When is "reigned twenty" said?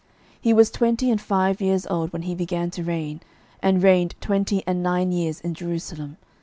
3.83-4.63